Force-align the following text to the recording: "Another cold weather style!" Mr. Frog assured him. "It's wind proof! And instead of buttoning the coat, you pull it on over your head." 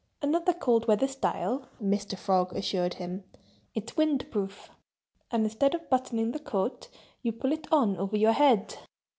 "Another 0.19 0.53
cold 0.53 0.87
weather 0.87 1.07
style!" 1.07 1.69
Mr. 1.79 2.17
Frog 2.17 2.55
assured 2.55 2.95
him. 2.95 3.23
"It's 3.75 3.95
wind 3.95 4.31
proof! 4.31 4.71
And 5.29 5.43
instead 5.43 5.75
of 5.75 5.91
buttoning 5.91 6.31
the 6.31 6.39
coat, 6.39 6.89
you 7.21 7.31
pull 7.31 7.51
it 7.51 7.67
on 7.71 7.95
over 7.97 8.17
your 8.17 8.33
head." 8.33 8.79